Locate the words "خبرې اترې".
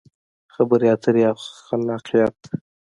0.53-1.23